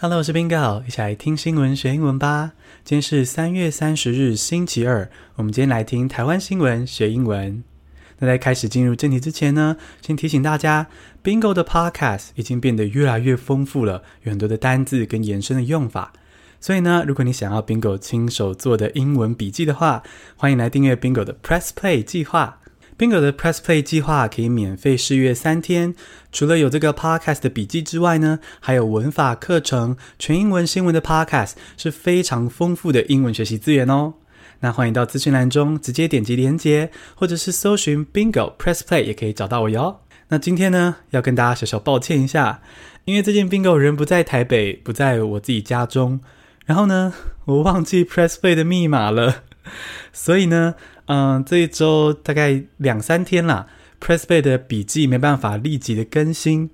[0.00, 2.52] Hello，我是 Bingo，一起来听新闻学英文吧。
[2.84, 5.10] 今天是三月三十日，星期二。
[5.34, 7.64] 我们今天来听台湾新闻学英文。
[8.20, 10.86] 那在开始进入正题之前呢，先提醒大家
[11.24, 16.12] ，Bingo 的 Podcast 已经变得越来越丰富了，有很多的单字跟延伸的用法。
[16.60, 20.04] 所以呢，如果你想要 Bingo 亲手做的英文笔记的话，
[20.36, 22.60] 欢迎来订阅 Bingo 的 Press Play 计划。
[22.98, 25.94] Bingo 的 Press Play 计划可以免费试阅三天，
[26.32, 34.14] 除了有这个 Podcast 的笔记之外呢，还有文法课程、全英文新闻的 Podcast，是非常丰富的英文学习资源哦。
[34.58, 40.00] 那欢迎到资讯栏中直接点击连接，或者是搜寻 Bingo Press Play 也可以找到我哟。
[40.30, 42.60] 那今天呢，要跟大家小小抱歉一下，
[43.04, 46.18] 因为最近 Bingo 人不在台北，不在我自己家中，
[46.66, 49.44] 然后呢，我忘记 Press Play 的密码了，
[50.12, 50.74] 所以呢。
[51.08, 53.66] 嗯，这一周大概两三天啦
[53.98, 56.70] ，PressPlay 的笔记没办法立即的更新。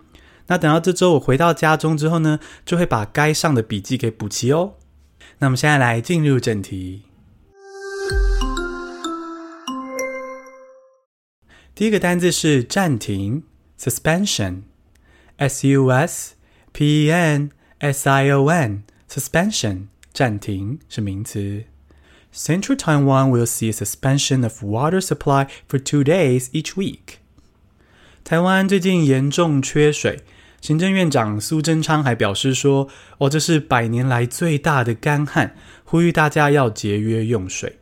[0.48, 4.74] 那等到这周我回到家中之后呢，就会把该上的笔记给补齐哦。
[5.38, 7.04] 那我们现在来进入正题。
[11.76, 13.44] 第一个单字是暂停
[13.78, 16.34] ，suspension，s u s
[16.72, 21.64] p e n s i o n，suspension，暂停是名词。
[22.34, 27.18] Central Taiwan will see a suspension of water supply for two days each week.
[28.24, 30.20] 台湾最近严重缺水，
[30.60, 37.78] 行政院长苏贞昌还表示说：“哦，这是百年来最大的干旱，呼吁大家要节约用水。”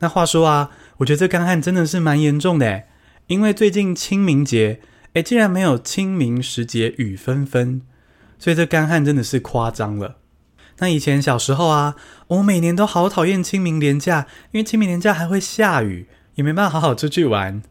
[0.00, 2.88] 那话说啊，我觉得这干旱真的是蛮严重的诶，
[3.28, 4.80] 因为最近清明节，
[5.12, 7.82] 诶，竟然没有清明时节雨纷纷，
[8.36, 10.16] 所以这干旱真的是夸张了。
[10.78, 11.94] 那以前小时候啊，
[12.26, 17.62] 我每年都好讨厌清明连假，因为清明连假还会下雨，也没办法好好出去玩。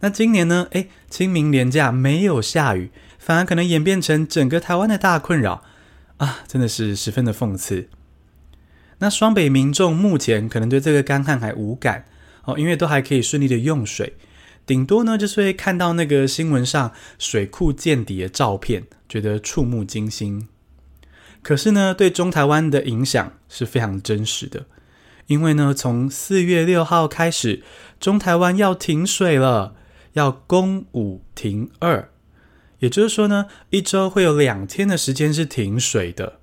[0.00, 0.68] 那今年呢？
[0.72, 5.62] 诶，清明连假没有下雨，反而可能演变成整个台湾的大困扰
[6.18, 7.88] 啊，真的是十分的讽刺。
[8.98, 12.04] 那双北民众目前可能对这个干旱还无感
[12.44, 14.14] 哦，因为都还可以顺利的用水，
[14.66, 20.48] 顶多呢就是会看到那个新闻上水库见底的照片，觉得触目惊心。
[21.46, 24.66] 可是呢，对中台湾的影响是非常真实的，
[25.28, 27.62] 因为呢，从四月六号开始，
[28.00, 29.76] 中台湾要停水了，
[30.14, 32.08] 要公五停二，
[32.80, 36.40] 也就是说呢，一周会有两天的时间是停水的。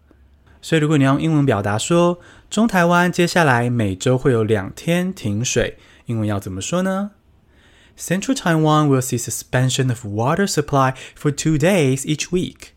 [0.61, 7.11] 所以，如果你用英文表达说中台湾接下来每周会有两天停水，英文要怎么说呢
[7.99, 12.69] ？Central Taiwan will see suspension of water supply for two days each week.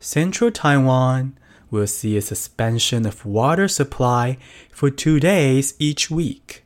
[0.00, 1.32] Central Taiwan
[1.70, 4.38] will see a suspension of water supply
[4.72, 6.62] for two days each week.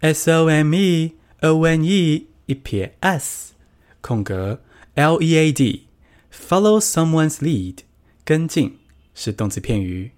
[0.00, 3.52] s o m e o n e 一撇 s
[4.00, 4.62] 空格
[4.94, 7.80] l e a d，follow someone's lead
[8.24, 8.78] 跟进
[9.14, 10.12] 是动词片语。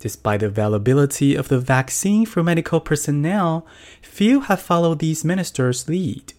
[0.00, 3.62] Despite the availability of the vaccine for medical personnel,
[4.02, 6.34] few have followed these ministers' lead.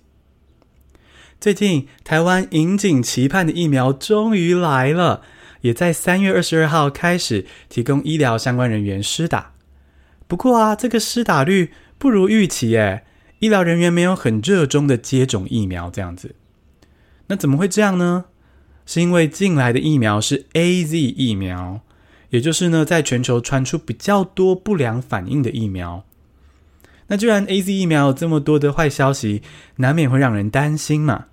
[1.40, 5.22] 最近，台湾引颈期盼的疫苗终于来了，
[5.62, 9.54] 也在三月二十二号开始提供医疗相关人员施打。
[10.28, 13.04] 不过啊，这个施打率不如预期耶，
[13.40, 16.36] 医疗人员没有很热衷的接种疫苗这样子。
[17.28, 18.26] 那怎么会这样呢？
[18.86, 21.82] 是因为进来的疫苗是 AZ 疫苗，
[22.30, 26.04] 也就是呢，在全球传出比较多不良反应的疫苗。
[27.08, 29.44] 那既然 AZ 疫苗有这么多的坏消息，
[29.78, 31.26] 难免会让人担心嘛。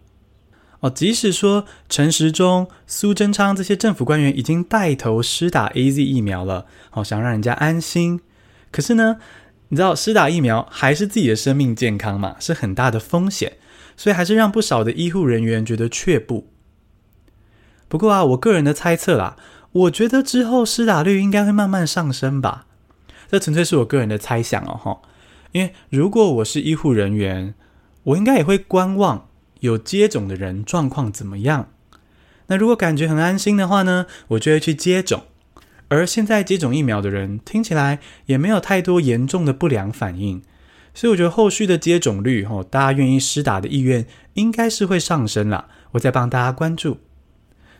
[0.81, 8.21] 哦，即使说陈时中、苏贞昌这些政府官员已经带头施打 AZ 疫苗了，好想让人家安心。
[8.71, 9.19] 可是呢，
[9.69, 13.59] 你知道施打疫苗还是自己的生命健康嘛，是很大的风险，
[13.97, 16.49] 所以还是让不少的医护人员觉得却步。
[17.89, 19.37] 不过啊，我个人的猜测啦，
[19.73, 22.67] 我觉得之后施打率应该会慢慢上升吧。
[23.31, 25.01] 这纯粹是我个人的猜想哦，哈。
[25.53, 27.55] 因为如果我是医护人员，
[28.05, 29.29] 我应该也会观望。
[29.61, 31.69] 有接种的人状况怎么样？
[32.49, 35.23] 那如果感觉很安心的话呢，我就会去接种。
[35.87, 40.43] 而现在接种疫苗的人听起来也没有太多严重的不良反应，
[40.93, 44.05] 所以我觉得后续的接种率，吼，大家愿意施打的意愿
[44.35, 45.69] 应该是会上升了。
[45.93, 46.99] 我再帮大家关注。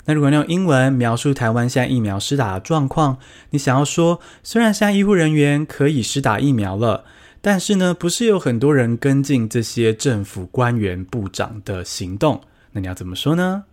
[0.06, 3.18] 那如果你用英文描述台湾现在疫苗施打的状况，
[3.50, 7.04] 你想要说，虽然现在医护人员可以施打疫苗了。
[7.40, 12.42] 但是呢，不是有很多人跟进这些政府官员部长的行动？
[12.72, 13.66] 那你要怎么说呢？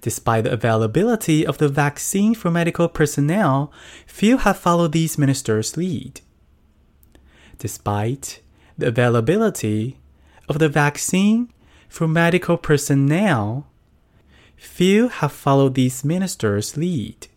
[0.00, 3.70] Despite the availability of the vaccine for medical personnel,
[4.06, 6.20] few have followed these ministers' lead.
[7.58, 8.38] Despite
[8.78, 9.94] the availability
[10.46, 11.48] of the vaccine
[11.90, 13.64] for medical personnel,
[14.61, 17.27] few have followed these ministers' lead.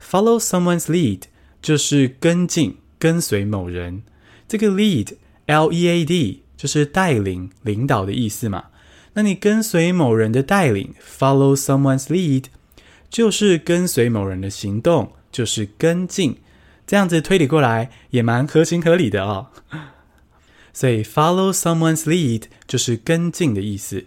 [0.00, 1.22] Follow someone's lead
[1.62, 2.78] 就是跟进。
[3.00, 4.02] 跟随某人，
[4.48, 8.64] 这个 lead，L-E-A-D，就是带领、领导的意思嘛。
[9.12, 12.46] 那你跟随某人的带领，follow someone's lead，
[13.08, 16.38] 就是跟随某人的行动，就是跟进。
[16.88, 19.46] 这样子推理过来也蛮合情合理的哦。
[20.72, 24.06] 所以 follow someone's lead 就是跟进的意思。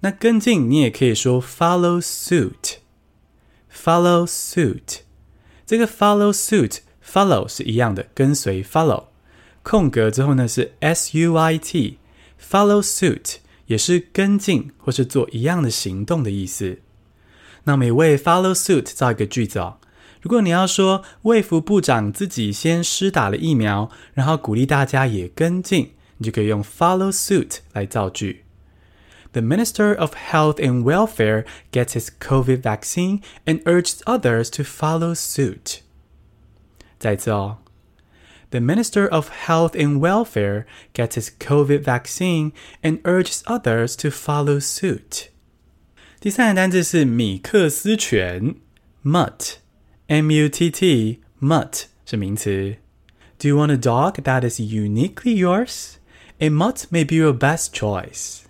[0.00, 5.00] 那跟进你也可以说 follow suit，follow suit，
[5.66, 6.78] 这个 follow suit。
[7.10, 9.04] Follow 是一样的，跟随 follow，
[9.62, 16.80] 空格之后呢是 S-U-I-T，follow suit 也是跟进或是做一样的行动的意思。
[17.64, 19.78] 那每位 follow suit 造一个句子哦。
[20.20, 28.44] 如果你要说卫福部长自己先施打了疫苗，然后鼓励大家也跟进，你就可以用 follow suit 来造句。
[29.33, 35.81] The Minister of Health and Welfare gets his COVID vaccine and urges others to follow suit.
[36.99, 37.57] 再次哦，
[38.51, 42.51] The Minister of Health and Welfare gets his COVID vaccine
[42.83, 45.29] and urges others to follow suit。
[46.19, 48.57] 第三个单字是米克斯犬，
[49.03, 52.75] mutt，M-U-T-T，mutt 是名词。
[53.39, 55.95] Do you want a dog that is uniquely yours?
[56.37, 58.41] A mutt may be your best choice。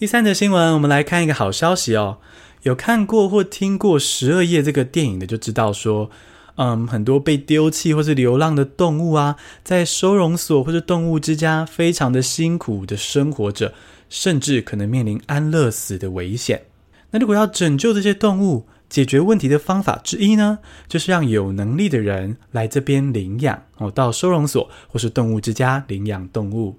[0.00, 2.20] 第三则新闻，我们来看一个好消息哦。
[2.62, 6.10] 有看过或听过《十二夜》这个电影的，就知道说。
[6.56, 13.74] 嗯，很多被丢弃或是流浪的动物啊，在收容所或者动物之家，非常的辛苦的生活着，
[14.08, 16.62] 甚至可能面临安乐死的危险。
[17.10, 26.78] 那如果要拯救这些动物，解决问题的方法之一呢，就是让有能力的人来这边领养哦，到收容所或是动物之家领养动物。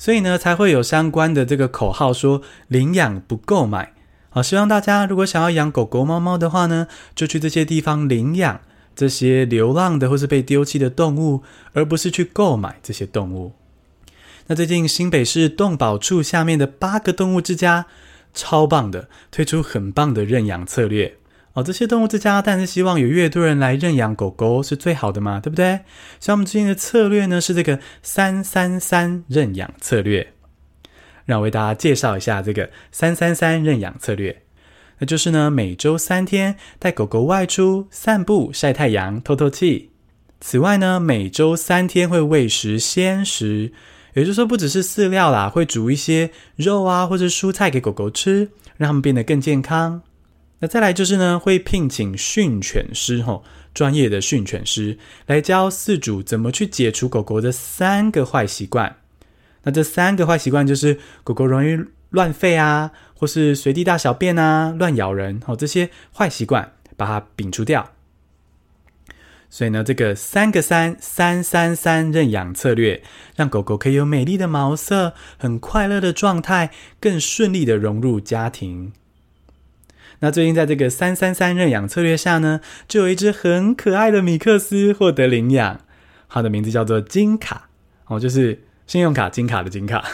[0.00, 3.92] 所以呢，才会有相关的这个口号说“领养不购买”。
[4.30, 8.62] 好，希望大家如果想要养狗狗、猫猫的话呢，就去这些地方领养。
[8.96, 11.42] 这些流浪的或是被丢弃的动物，
[11.74, 13.52] 而不是去购买这些动物。
[14.46, 17.84] 那最近新北市动保处下面的八个动物之家，
[18.32, 21.16] 超棒的，推出很棒的认养策略
[21.52, 21.62] 哦。
[21.62, 25.80] 这些动物之家，但是希望有越多人来认养狗狗是最好的嘛，对不对？
[26.18, 30.32] 所以我们最近的策略呢是这个三三三认养策略。
[31.26, 34.42] 让我为大家介绍一下这个三三三认养策略。
[34.98, 39.90] 那就是呢，每周三天带狗狗外出散步、晒太阳、透透气。
[40.40, 43.72] 此外呢，每周三天会喂食鲜食，
[44.14, 50.02] 也就是说，不只是饲料啦，会煮一些肉啊或者蔬菜给狗狗吃，让它们变得更健康。
[50.60, 58.96] 那再来就是呢，会聘请训犬师，吼，专业的训犬师来教饲主怎么去解除狗狗的三个坏习惯。
[59.64, 61.78] 那这三个坏习惯就是狗狗容易
[62.10, 62.92] 乱吠啊。
[63.20, 67.90] 或是随地大小便啊，乱咬人，哦，这些坏习惯，把它摒除掉。
[69.50, 73.02] 所以呢，这个三个三三三三认养策略，
[73.36, 78.94] 让狗狗可以有美丽的毛色，很快乐的状态，更顺利的融入家庭。
[80.20, 85.80] 那最近在这个三三三认养策略下呢，就有一只很可爱的米克斯获得领养，
[86.28, 87.68] 它的名字叫做金卡，
[88.06, 90.04] 哦，就是信用卡金卡的金卡。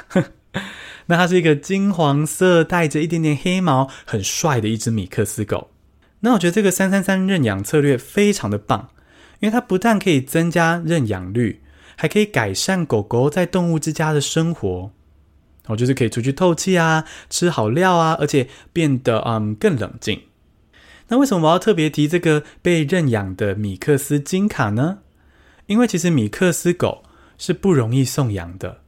[1.07, 5.71] 那它是一个金黄色，带着一点点黑毛，很帅的一只米克斯狗。
[6.21, 8.89] 那我觉得这个三三三认养策略非常的棒，
[9.41, 11.61] 因为它不但可以增加认养率，
[11.97, 14.91] 还可以改善狗狗在动物之家的生活。
[15.67, 20.23] 哦，就是可以出去透气啊，吃好料啊，而且变得嗯更冷静。
[21.09, 24.99] 那为什么我要特别提这个被认养的米克斯金卡呢？
[25.67, 27.03] 因为其实米克斯狗
[27.39, 28.81] 是不容易送养的，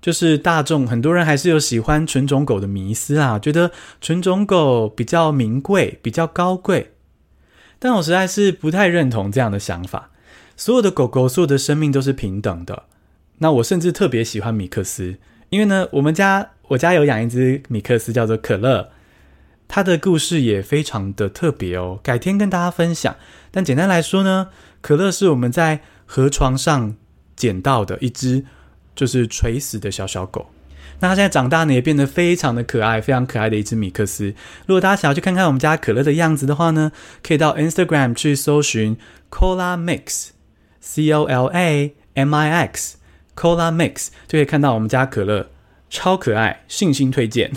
[0.00, 6.92] 就是大众很多人还是有喜欢纯种狗的迷思啊，觉得纯种狗比较名贵、比较高贵。
[7.78, 10.10] 但我实在是不太认同这样的想法。
[10.56, 12.84] 所有的狗狗、所有的生命都是平等的。
[13.38, 15.16] 那我甚至特别喜欢米克斯。
[15.52, 18.88] 因为呢，我们家我家有养一只米克斯，叫做可乐，
[19.68, 23.14] 它的故事也非常的特别哦，改天跟大家分享。
[23.50, 24.48] 但简单来说呢，
[24.80, 26.96] 可乐是我们在河床上
[27.36, 28.46] 捡到的一只，
[28.96, 30.46] 就是垂死的小小狗。
[31.00, 34.34] 那它现在长大呢，也变得非常的可爱，非常可爱的一只米克斯。
[34.64, 36.90] 如果大家想要去看看我们家可乐的样子的话呢，
[37.22, 38.96] 可以到 Instagram 去搜寻
[39.30, 42.96] Cola Mix，C O L A M I X。
[43.36, 45.50] Cola Mix 就可以看到我们家可乐
[45.90, 47.52] 超可爱，信心推荐。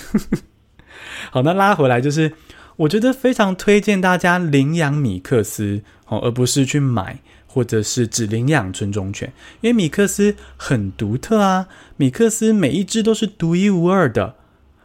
[1.31, 2.33] 好，那拉回来就是，
[2.77, 11.67] 我觉得非常推荐大家领养米克斯哦，而不是去买或者是只领养纯种犬，因为米克斯很独特啊，
[11.97, 14.35] 米克斯每一只都是独一无二的，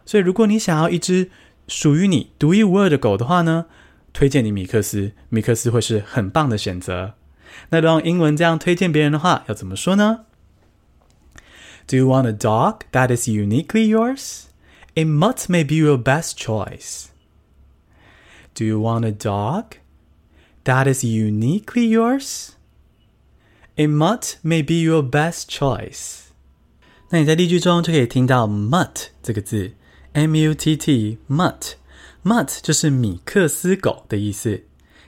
[0.07, 1.31] 所以如果你想要一只
[1.67, 3.67] 属于你独一无二的狗的话呢，
[4.13, 7.15] 推荐你米克斯，米克斯会是很棒的选择。
[7.71, 10.21] 那用英文这样推荐别人的话，要怎么说呢
[11.90, 14.46] ？Do you want a dog that is uniquely yours?
[14.96, 17.08] A mutt may be your best choice.
[18.54, 19.76] Do you want a dog
[20.64, 22.52] that is uniquely yours?
[23.78, 26.22] A mutt may be your best choice.
[27.10, 29.74] 那你在例句中就可以听到 mutt 这个字，
[30.14, 31.74] M-U-T-T mutt
[32.24, 34.64] mutt 就是米克斯狗的意思。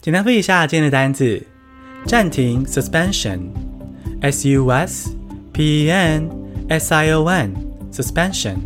[0.02, 1.42] 简单背一下今天的单字：
[2.06, 5.16] 暂停 （suspension），s u s
[5.52, 6.30] p e n
[6.70, 8.58] s i o n，suspension，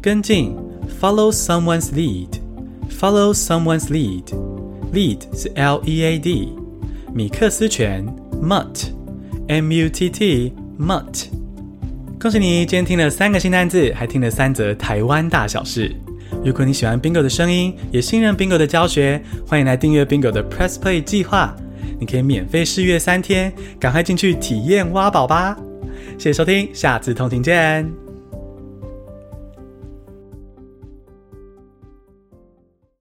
[0.00, 0.56] 跟进。
[1.00, 2.28] Follow someone's lead.
[2.88, 4.24] Follow someone's lead.
[4.92, 6.52] Lead 是 L-E-A-D。
[7.12, 8.06] 米克斯犬
[8.42, 11.26] Mutt，M-U-T-T Mutt。
[12.20, 15.92] 恭喜你，今天听了三个新单字，还听了三则台湾大小事。
[16.44, 21.56] 如果你喜欢 Bingo 的声音，也信任 Bingo 的教学，欢迎来订阅 Bingo 的 Press Play 计划。
[21.98, 25.56] 你可以免费试阅三天，赶快进去体验挖宝吧！
[26.16, 28.11] 谢谢收听，下次通勤见。